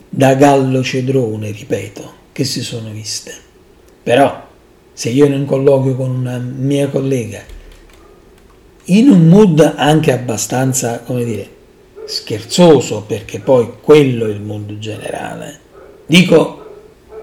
da 0.08 0.34
gallo 0.34 0.82
cedrone, 0.82 1.52
ripeto, 1.52 2.12
che 2.32 2.44
si 2.44 2.62
sono 2.62 2.90
viste. 2.90 3.32
Però 4.02 4.48
se 4.92 5.08
io 5.10 5.24
in 5.24 5.32
un 5.32 5.44
colloquio 5.44 5.94
con 5.94 6.10
una 6.10 6.38
mia 6.38 6.88
collega, 6.88 7.40
in 8.84 9.08
un 9.08 9.28
mood 9.28 9.74
anche 9.76 10.12
abbastanza, 10.12 11.00
come 11.00 11.24
dire, 11.24 11.48
scherzoso, 12.06 13.02
perché 13.02 13.38
poi 13.38 13.70
quello 13.80 14.26
è 14.26 14.30
il 14.30 14.40
mood 14.40 14.78
generale, 14.78 15.60
dico, 16.06 16.58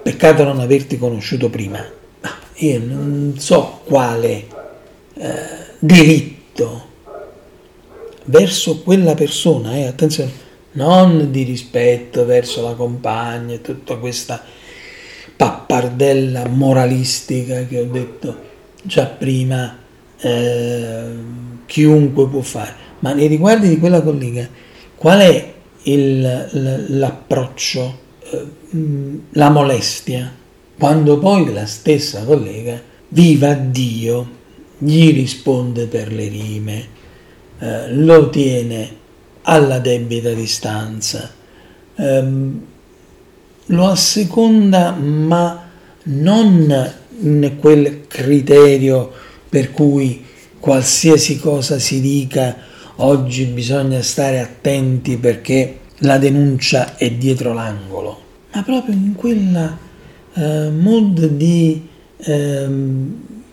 peccato 0.02 0.44
non 0.44 0.60
averti 0.60 0.96
conosciuto 0.96 1.50
prima, 1.50 1.84
ma 2.22 2.38
io 2.54 2.80
non 2.80 3.34
so 3.36 3.82
quale 3.84 4.47
diritto 5.78 6.86
verso 8.28 8.80
quella 8.82 9.14
persona, 9.14 9.76
eh, 9.76 9.86
attenzione, 9.86 10.46
non 10.72 11.30
di 11.30 11.42
rispetto 11.42 12.24
verso 12.24 12.62
la 12.62 12.74
compagna 12.74 13.54
e 13.54 13.60
tutta 13.60 13.96
questa 13.96 14.42
pappardella 15.36 16.46
moralistica 16.48 17.64
che 17.66 17.80
ho 17.80 17.84
detto 17.84 18.46
già 18.82 19.06
prima, 19.06 19.78
eh, 20.20 21.02
chiunque 21.66 22.28
può 22.28 22.40
fare, 22.40 22.74
ma 23.00 23.12
nei 23.12 23.28
riguardi 23.28 23.68
di 23.68 23.78
quella 23.78 24.02
collega, 24.02 24.48
qual 24.94 25.20
è 25.20 25.54
il, 25.82 26.86
l'approccio, 26.98 27.98
eh, 28.30 28.46
la 29.30 29.50
molestia, 29.50 30.32
quando 30.78 31.18
poi 31.18 31.52
la 31.52 31.66
stessa 31.66 32.24
collega, 32.24 32.80
viva 33.08 33.54
Dio, 33.54 34.36
gli 34.78 35.12
risponde 35.12 35.86
per 35.86 36.12
le 36.12 36.28
rime, 36.28 36.86
eh, 37.58 37.92
lo 37.94 38.30
tiene 38.30 38.96
alla 39.42 39.78
debita 39.78 40.32
distanza. 40.32 41.30
Ehm, 41.96 42.62
lo 43.66 43.86
asseconda 43.86 44.92
ma 44.92 45.68
non 46.04 46.92
in 47.20 47.56
quel 47.58 48.06
criterio 48.06 49.12
per 49.48 49.72
cui 49.72 50.24
qualsiasi 50.58 51.38
cosa 51.38 51.78
si 51.78 52.00
dica 52.00 52.56
oggi 52.96 53.44
bisogna 53.44 54.00
stare 54.02 54.40
attenti 54.40 55.16
perché 55.18 55.80
la 55.98 56.18
denuncia 56.18 56.96
è 56.96 57.10
dietro 57.10 57.52
l'angolo, 57.52 58.20
ma 58.52 58.62
proprio 58.62 58.94
in 58.94 59.14
quella 59.14 59.76
eh, 60.34 60.70
mood 60.70 61.26
di 61.26 61.88
eh, 62.18 62.66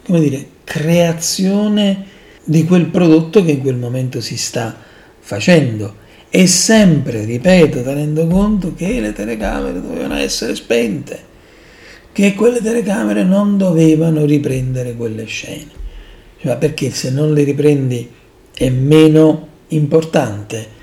come 0.06 0.20
dire, 0.20 0.50
creazione 0.66 2.04
di 2.44 2.66
quel 2.66 2.88
prodotto 2.88 3.46
che 3.46 3.52
in 3.52 3.62
quel 3.62 3.78
momento 3.78 4.20
si 4.20 4.36
sta 4.36 4.76
facendo 5.20 6.04
e 6.30 6.48
sempre, 6.48 7.24
ripeto, 7.24 7.82
tenendo 7.82 8.28
conto 8.28 8.74
che 8.74 9.00
le 9.00 9.14
telecamere 9.14 9.80
dovevano 9.80 10.16
essere 10.16 10.54
spente, 10.54 11.18
che 12.12 12.34
quelle 12.34 12.62
telecamere 12.62 13.24
non 13.24 13.58
dovevano 13.58 14.26
riprendere 14.26 14.96
quelle 14.96 15.24
scene. 15.24 15.84
Cioè, 16.42 16.58
perché 16.58 16.90
se 16.90 17.10
non 17.12 17.34
le 17.34 17.44
riprendi 17.44 18.12
è 18.54 18.70
meno 18.70 19.48
importante. 19.70 20.74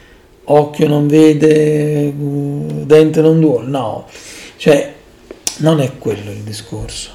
Occhio 0.44 0.88
non 0.88 1.06
vede, 1.06 2.12
dente 2.16 3.20
non 3.20 3.38
duole. 3.38 3.68
No, 3.68 4.06
cioè 4.56 4.92
non 5.58 5.80
è 5.80 5.98
quello 5.98 6.30
il 6.30 6.40
discorso. 6.40 7.10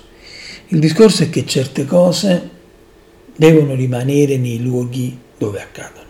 Il 0.68 0.80
discorso 0.80 1.24
è 1.24 1.30
che 1.30 1.46
certe 1.46 1.86
cose 1.86 2.50
devono 3.38 3.74
rimanere 3.74 4.38
nei 4.38 4.62
luoghi 4.62 5.18
dove 5.38 5.62
accadono 5.62 6.08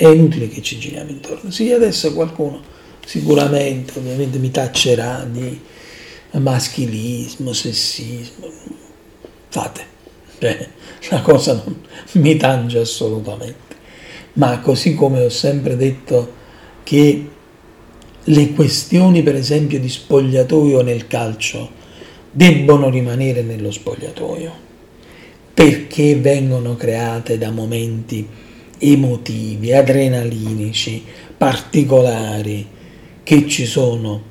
è 0.00 0.08
inutile 0.08 0.48
che 0.48 0.62
ci 0.62 0.78
giriamo 0.78 1.10
intorno. 1.10 1.50
Sì, 1.50 1.72
adesso 1.72 2.14
qualcuno 2.14 2.62
sicuramente 3.04 3.98
ovviamente 3.98 4.38
mi 4.38 4.50
taccerà 4.50 5.26
di 5.30 5.60
maschilismo, 6.30 7.52
sessismo. 7.52 8.50
Fate, 9.50 9.84
cioè, 10.38 10.68
la 11.10 11.20
cosa 11.20 11.52
non 11.62 11.82
mi 12.12 12.34
tange 12.36 12.78
assolutamente. 12.78 13.76
Ma 14.34 14.60
così 14.60 14.94
come 14.94 15.22
ho 15.22 15.28
sempre 15.28 15.76
detto 15.76 16.32
che 16.82 17.28
le 18.24 18.52
questioni 18.52 19.22
per 19.22 19.34
esempio 19.34 19.78
di 19.78 19.88
spogliatoio 19.90 20.80
nel 20.80 21.06
calcio 21.08 21.72
debbono 22.30 22.88
rimanere 22.88 23.42
nello 23.42 23.70
spogliatoio 23.70 24.68
perché 25.60 26.16
vengono 26.16 26.74
create 26.74 27.36
da 27.36 27.50
momenti 27.50 28.26
emotivi, 28.78 29.74
adrenalinici, 29.74 31.04
particolari 31.36 32.66
che 33.22 33.46
ci 33.46 33.66
sono 33.66 34.22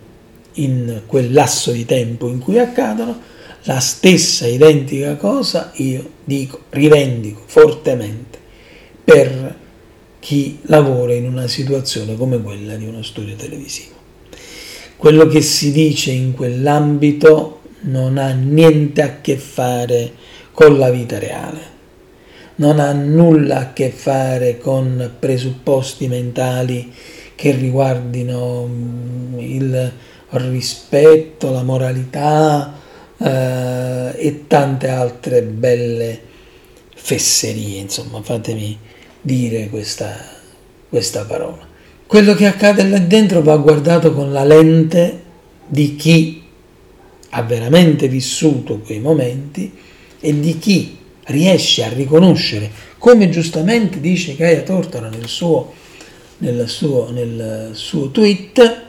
in 0.53 1.03
quel 1.05 1.31
lasso 1.31 1.71
di 1.71 1.85
tempo 1.85 2.29
in 2.29 2.39
cui 2.39 2.57
accadono, 2.57 3.15
la 3.65 3.79
stessa 3.79 4.47
identica 4.47 5.17
cosa 5.17 5.71
io 5.75 6.13
dico, 6.23 6.61
rivendico 6.71 7.43
fortemente 7.45 8.39
per 9.03 9.55
chi 10.17 10.57
lavora 10.63 11.13
in 11.13 11.27
una 11.27 11.45
situazione 11.45 12.15
come 12.17 12.41
quella 12.41 12.73
di 12.73 12.87
uno 12.87 13.03
studio 13.03 13.35
televisivo. 13.35 13.93
Quello 14.97 15.27
che 15.27 15.41
si 15.41 15.71
dice 15.71 16.09
in 16.09 16.33
quell'ambito 16.33 17.61
non 17.81 18.17
ha 18.17 18.31
niente 18.31 19.03
a 19.03 19.21
che 19.21 19.37
fare 19.37 20.13
con 20.59 20.77
la 20.77 20.89
vita 20.89 21.17
reale 21.17 21.77
non 22.55 22.81
ha 22.81 22.91
nulla 22.91 23.59
a 23.59 23.71
che 23.71 23.91
fare 23.91 24.57
con 24.57 25.09
presupposti 25.17 26.09
mentali 26.09 26.93
che 27.33 27.51
riguardino 27.51 28.67
mm, 28.67 29.39
il 29.39 29.93
rispetto, 30.31 31.51
la 31.51 31.63
moralità 31.63 32.73
eh, 33.17 34.11
e 34.17 34.47
tante 34.47 34.89
altre 34.89 35.43
belle 35.43 36.19
fesserie, 36.93 37.79
insomma, 37.79 38.21
fatemi 38.21 38.77
dire 39.21 39.69
questa, 39.69 40.13
questa 40.89 41.23
parola. 41.23 41.65
Quello 42.05 42.33
che 42.33 42.45
accade 42.45 42.83
là 42.83 42.99
dentro 42.99 43.41
va 43.41 43.55
guardato 43.55 44.13
con 44.13 44.33
la 44.33 44.43
lente 44.43 45.23
di 45.65 45.95
chi 45.95 46.43
ha 47.29 47.43
veramente 47.43 48.09
vissuto 48.09 48.79
quei 48.79 48.99
momenti 48.99 49.87
e 50.19 50.39
di 50.39 50.57
chi 50.57 50.97
riesce 51.25 51.83
a 51.83 51.89
riconoscere, 51.89 52.69
come 52.97 53.29
giustamente 53.29 53.99
dice 53.99 54.35
Gaia 54.35 54.61
Tortora 54.61 55.09
nel 55.09 55.27
suo, 55.27 55.73
nel 56.39 56.67
suo, 56.67 57.11
nel 57.11 57.71
suo 57.73 58.09
tweet, 58.09 58.87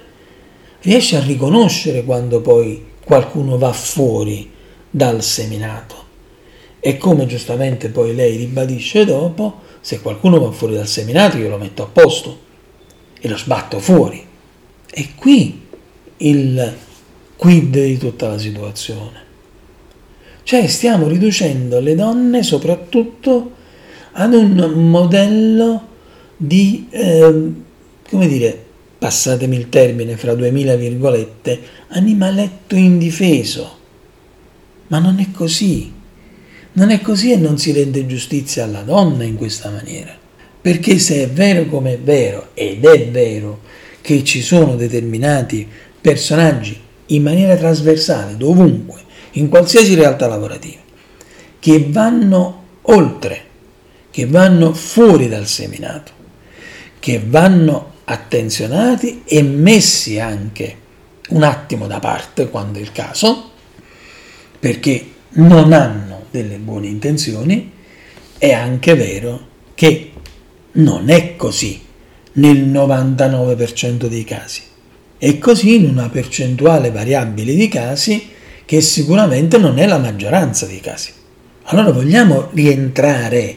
riesce 0.83 1.17
a 1.17 1.23
riconoscere 1.23 2.05
quando 2.05 2.41
poi 2.41 2.85
qualcuno 3.05 3.59
va 3.59 3.73
fuori 3.73 4.51
dal 4.91 5.23
seminato. 5.23 6.09
E 6.81 6.97
come 6.97 7.27
giustamente 7.27 7.91
poi 7.91 8.15
lei 8.15 8.37
ribadisce 8.37 9.05
dopo, 9.05 9.61
se 9.81 10.01
qualcuno 10.01 10.41
va 10.41 10.51
fuori 10.51 10.75
dal 10.75 10.89
seminato 10.89 11.37
io 11.37 11.49
lo 11.49 11.59
metto 11.59 11.83
a 11.83 11.87
posto 11.87 12.39
e 13.21 13.29
lo 13.29 13.37
sbatto 13.37 13.79
fuori. 13.79 14.27
E 14.91 15.09
qui 15.15 15.67
il 16.19 16.77
quid 17.37 17.71
di 17.73 17.99
tutta 17.99 18.29
la 18.29 18.39
situazione. 18.39 19.29
Cioè 20.51 20.67
stiamo 20.67 21.07
riducendo 21.07 21.79
le 21.79 21.95
donne 21.95 22.43
soprattutto 22.43 23.53
ad 24.11 24.35
un 24.35 24.57
modello 24.91 25.87
di, 26.37 26.89
eh, 26.91 27.53
come 28.09 28.27
dire, 28.27 28.65
passatemi 28.99 29.55
il 29.57 29.69
termine 29.69 30.17
fra 30.17 30.35
2000 30.35 30.75
virgolette, 30.75 31.61
animaletto 31.91 32.75
indifeso. 32.75 33.77
Ma 34.89 34.99
non 34.99 35.21
è 35.21 35.31
così. 35.31 35.93
Non 36.73 36.91
è 36.91 37.01
così 37.01 37.31
e 37.31 37.37
non 37.37 37.57
si 37.57 37.71
rende 37.71 38.05
giustizia 38.07 38.65
alla 38.65 38.83
donna 38.83 39.23
in 39.23 39.37
questa 39.37 39.71
maniera. 39.71 40.19
Perché 40.61 40.99
se 40.99 41.23
è 41.23 41.29
vero 41.29 41.67
come 41.67 41.93
è 41.93 41.99
vero, 42.01 42.49
ed 42.55 42.85
è 42.85 43.09
vero, 43.09 43.61
che 44.01 44.25
ci 44.25 44.43
sono 44.43 44.75
determinati 44.75 45.65
personaggi 46.01 46.77
in 47.07 47.23
maniera 47.23 47.55
trasversale, 47.55 48.37
dovunque, 48.37 49.03
in 49.33 49.49
qualsiasi 49.49 49.95
realtà 49.95 50.27
lavorativa, 50.27 50.81
che 51.59 51.87
vanno 51.89 52.65
oltre, 52.83 53.45
che 54.11 54.27
vanno 54.27 54.73
fuori 54.73 55.29
dal 55.29 55.47
seminato, 55.47 56.13
che 56.99 57.23
vanno 57.25 57.93
attenzionati 58.05 59.23
e 59.25 59.43
messi 59.43 60.19
anche 60.19 60.77
un 61.31 61.43
attimo 61.43 61.87
da 61.87 62.01
parte 62.01 62.49
quando 62.49 62.79
è 62.79 62.83
il 62.83 62.93
caso, 62.93 63.51
perché 64.59 65.13
non 65.31 65.73
hanno 65.73 66.25
delle 66.31 66.57
buone 66.57 66.89
intenzioni, 66.89 67.73
è 68.37 68.53
anche 68.53 68.95
vero 68.95 69.49
che 69.75 70.13
non 70.73 71.09
è 71.09 71.37
così 71.37 71.81
nel 72.33 72.69
99% 72.69 74.07
dei 74.07 74.25
casi. 74.25 74.63
È 75.19 75.39
così 75.39 75.77
in 75.77 75.89
una 75.89 76.09
percentuale 76.09 76.91
variabile 76.91 77.55
di 77.55 77.69
casi 77.69 78.29
che 78.71 78.81
sicuramente 78.83 79.59
non 79.59 79.81
è 79.81 79.87
la 79.89 79.99
maggioranza 79.99 80.65
dei 80.65 80.79
casi. 80.79 81.11
Allora 81.65 81.91
vogliamo 81.91 82.51
rientrare 82.53 83.57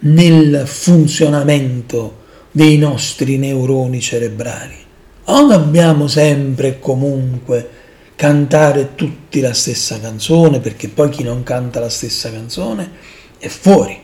nel 0.00 0.64
funzionamento 0.66 2.18
dei 2.50 2.76
nostri 2.76 3.38
neuroni 3.38 4.02
cerebrali. 4.02 4.74
O 5.24 5.46
dobbiamo 5.46 6.08
sempre 6.08 6.68
e 6.68 6.78
comunque 6.78 7.70
cantare 8.14 8.94
tutti 8.96 9.40
la 9.40 9.54
stessa 9.54 9.98
canzone, 9.98 10.60
perché 10.60 10.88
poi 10.88 11.08
chi 11.08 11.22
non 11.22 11.42
canta 11.42 11.80
la 11.80 11.88
stessa 11.88 12.30
canzone 12.30 12.90
è 13.38 13.48
fuori. 13.48 13.98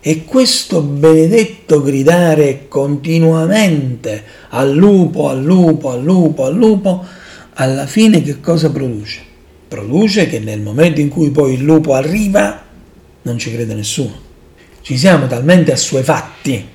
E 0.00 0.24
questo 0.24 0.80
benedetto 0.80 1.82
gridare 1.82 2.66
continuamente 2.66 4.24
al 4.48 4.72
lupo, 4.72 5.28
al 5.28 5.42
lupo, 5.42 5.90
al 5.90 6.02
lupo, 6.02 6.46
al 6.46 6.54
lupo, 6.54 7.22
alla 7.54 7.86
fine 7.86 8.22
che 8.22 8.40
cosa 8.40 8.70
produce? 8.70 9.32
Produce 9.68 10.26
che 10.26 10.38
nel 10.38 10.60
momento 10.60 11.00
in 11.00 11.08
cui 11.08 11.30
poi 11.30 11.54
il 11.54 11.62
lupo 11.62 11.94
arriva 11.94 12.62
non 13.22 13.38
ci 13.38 13.52
crede 13.52 13.74
nessuno. 13.74 14.22
Ci 14.80 14.96
siamo 14.98 15.26
talmente 15.26 15.72
assuefatti 15.72 16.68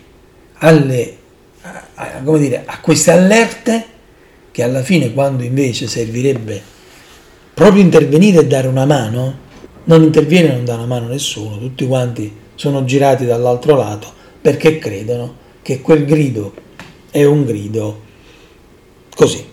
alle, 0.59 1.17
a, 1.61 1.83
a, 1.95 2.37
dire, 2.37 2.63
a 2.65 2.79
queste 2.79 3.11
allerte 3.11 3.85
che 4.51 4.63
alla 4.63 4.81
fine 4.81 5.13
quando 5.13 5.43
invece 5.43 5.87
servirebbe 5.87 6.61
proprio 7.53 7.83
intervenire 7.83 8.39
e 8.39 8.47
dare 8.47 8.67
una 8.67 8.85
mano, 8.85 9.47
non 9.83 10.03
interviene 10.03 10.49
e 10.49 10.55
non 10.55 10.65
dà 10.65 10.75
una 10.75 10.85
mano 10.85 11.05
a 11.05 11.09
nessuno, 11.09 11.57
tutti 11.59 11.85
quanti 11.85 12.33
sono 12.55 12.83
girati 12.85 13.25
dall'altro 13.25 13.75
lato 13.75 14.11
perché 14.41 14.79
credono 14.79 15.35
che 15.61 15.81
quel 15.81 16.05
grido 16.05 16.53
è 17.11 17.23
un 17.25 17.45
grido 17.45 18.01
così, 19.13 19.45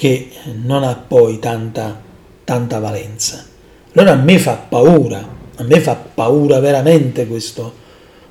che 0.00 0.30
non 0.64 0.82
ha 0.82 0.94
poi 0.94 1.38
tanta, 1.38 2.00
tanta 2.44 2.78
valenza. 2.78 3.44
Allora 3.92 4.12
a 4.12 4.16
me 4.16 4.38
fa 4.38 4.54
paura 4.54 5.38
a 5.60 5.62
me 5.62 5.78
fa 5.80 5.94
paura 5.94 6.58
veramente 6.58 7.26
questo 7.26 7.70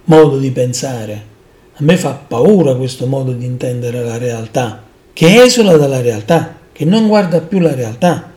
modo 0.05 0.39
di 0.39 0.49
pensare, 0.49 1.23
a 1.73 1.83
me 1.83 1.95
fa 1.95 2.19
paura 2.27 2.73
questo 2.73 3.05
modo 3.05 3.33
di 3.33 3.45
intendere 3.45 4.03
la 4.03 4.17
realtà, 4.17 4.81
che 5.13 5.43
esula 5.43 5.77
dalla 5.77 6.01
realtà, 6.01 6.55
che 6.71 6.85
non 6.85 7.07
guarda 7.07 7.39
più 7.41 7.59
la 7.59 7.75
realtà. 7.75 8.31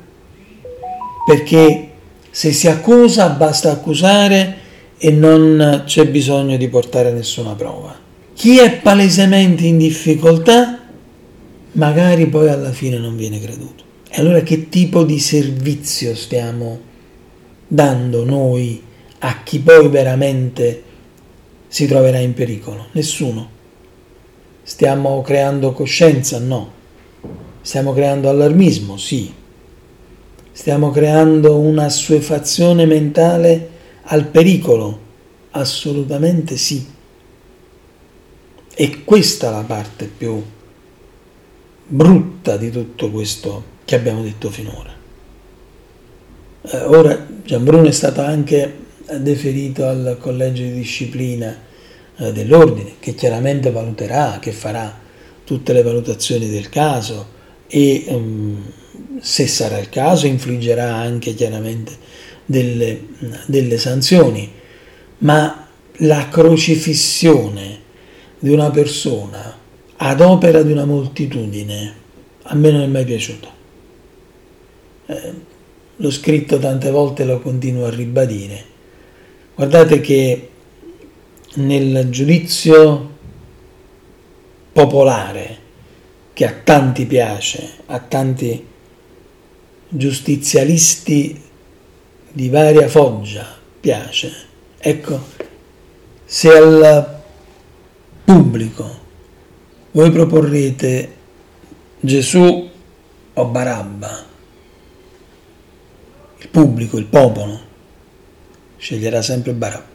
Perché 1.25 1.88
se 2.31 2.53
si 2.53 2.68
accusa 2.68 3.31
basta 3.31 3.71
accusare 3.71 4.57
e 4.99 5.11
non 5.11 5.85
c'è 5.87 6.07
bisogno 6.07 6.59
di 6.59 6.68
portare 6.68 7.11
nessuna 7.11 7.55
prova. 7.55 7.99
Chi 8.35 8.59
è 8.59 8.73
palesemente 8.73 9.64
in 9.64 9.79
difficoltà, 9.79 10.81
magari 11.73 12.27
poi 12.27 12.49
alla 12.49 12.73
fine 12.73 12.99
non 12.99 13.17
viene 13.17 13.41
creduto. 13.41 13.85
E 14.09 14.21
allora 14.21 14.41
che 14.41 14.69
tipo 14.69 15.05
di 15.05 15.19
servizio 15.19 16.15
stiamo 16.15 16.81
dando 17.67 18.25
noi 18.25 18.83
a 19.21 19.43
chi 19.43 19.61
poi 19.61 19.89
veramente 19.89 20.83
si 21.69 21.87
troverà 21.87 22.19
in 22.19 22.35
pericolo? 22.35 22.89
Nessuno. 22.93 23.49
Stiamo 24.63 25.23
creando 25.23 25.73
coscienza? 25.73 26.39
No. 26.39 26.71
Stiamo 27.63 27.93
creando 27.95 28.29
allarmismo? 28.29 28.97
Sì. 28.99 29.33
Stiamo 30.53 30.91
creando 30.91 31.59
una 31.59 31.85
assuefazione 31.85 32.85
mentale 32.85 33.71
al 34.03 34.27
pericolo? 34.27 34.99
Assolutamente 35.53 36.59
sì. 36.59 36.87
E 38.75 39.05
questa 39.05 39.49
è 39.49 39.51
la 39.51 39.65
parte 39.67 40.11
più 40.15 40.43
brutta 41.92 42.57
di 42.57 42.70
tutto 42.70 43.11
questo 43.11 43.64
che 43.85 43.94
abbiamo 43.94 44.22
detto 44.22 44.50
finora. 44.50 44.90
Eh, 46.62 46.76
ora 46.85 47.26
Gianbruno 47.44 47.87
è 47.87 47.92
stato 47.92 48.22
anche 48.22 48.81
deferito 49.18 49.87
al 49.87 50.16
collegio 50.18 50.62
di 50.62 50.72
disciplina 50.72 51.55
eh, 52.16 52.33
dell'ordine, 52.33 52.94
che 52.98 53.14
chiaramente 53.14 53.70
valuterà, 53.70 54.38
che 54.40 54.52
farà 54.52 55.00
tutte 55.44 55.74
le 55.74 55.83
valutazioni 55.83 56.48
del 56.48 56.70
caso 56.70 57.40
e 57.66 58.05
um, 58.09 58.72
se 59.20 59.46
sarà 59.46 59.78
il 59.78 59.90
caso 59.90 60.26
infliggerà 60.26 60.94
anche 60.94 61.35
chiaramente 61.35 61.92
delle, 62.46 63.07
delle 63.46 63.76
sanzioni, 63.76 64.50
ma 65.18 65.68
la 65.96 66.28
crocifissione 66.31 67.81
di 68.38 68.48
una 68.50 68.70
persona 68.70 69.61
ad 70.05 70.21
opera 70.21 70.62
di 70.62 70.73
una 70.73 70.85
moltitudine 70.85 72.01
a 72.43 72.57
me 72.57 72.71
non 72.73 72.81
è 72.81 72.87
mai 72.87 73.05
piaciuta. 73.05 73.49
Eh, 75.07 75.33
l'ho 75.95 76.11
scritto 76.11 76.59
tante 76.59 76.91
volte 76.91 77.23
e 77.23 77.27
lo 77.27 77.38
continuo 77.38 77.87
a 77.87 77.91
ribadire. 77.91 78.65
Guardate 79.55 80.01
che 80.01 80.49
nel 81.55 82.09
giudizio 82.11 83.11
popolare, 84.73 85.59
che 86.33 86.47
a 86.47 86.53
tanti 86.65 87.07
piace, 87.07 87.71
a 87.87 88.01
tanti 88.01 88.67
giustizialisti 89.88 91.41
di 92.29 92.49
varia 92.49 92.88
foggia 92.88 93.47
piace, 93.79 94.33
ecco, 94.79 95.21
se 96.25 96.49
al 96.49 97.21
pubblico 98.25 99.02
voi 99.92 100.11
proporrete 100.11 101.16
Gesù 102.00 102.70
o 103.35 103.44
Barabba, 103.46 104.24
il 106.38 106.48
pubblico, 106.48 106.98
il 106.98 107.07
popolo, 107.07 107.61
sceglierà 108.76 109.22
sempre 109.22 109.52
Barabba. 109.52 109.91